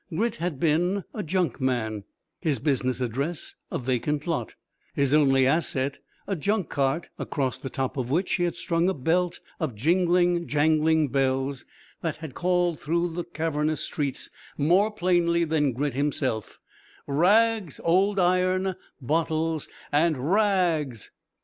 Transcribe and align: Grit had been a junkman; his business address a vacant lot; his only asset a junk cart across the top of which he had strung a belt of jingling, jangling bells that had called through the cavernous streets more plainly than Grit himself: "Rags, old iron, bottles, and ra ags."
Grit 0.11 0.37
had 0.37 0.59
been 0.59 1.03
a 1.13 1.21
junkman; 1.21 2.05
his 2.39 2.57
business 2.57 3.01
address 3.01 3.53
a 3.71 3.77
vacant 3.77 4.25
lot; 4.25 4.55
his 4.95 5.13
only 5.13 5.45
asset 5.45 5.99
a 6.25 6.35
junk 6.35 6.69
cart 6.69 7.09
across 7.19 7.59
the 7.59 7.69
top 7.69 7.97
of 7.97 8.09
which 8.09 8.33
he 8.33 8.43
had 8.45 8.55
strung 8.55 8.89
a 8.89 8.95
belt 8.95 9.39
of 9.59 9.75
jingling, 9.75 10.47
jangling 10.47 11.09
bells 11.09 11.65
that 12.01 12.15
had 12.15 12.33
called 12.33 12.79
through 12.79 13.09
the 13.13 13.23
cavernous 13.23 13.81
streets 13.81 14.31
more 14.57 14.89
plainly 14.89 15.43
than 15.43 15.71
Grit 15.71 15.93
himself: 15.93 16.57
"Rags, 17.05 17.79
old 17.83 18.17
iron, 18.17 18.75
bottles, 18.99 19.67
and 19.91 20.17
ra 20.17 20.79
ags." 20.81 21.11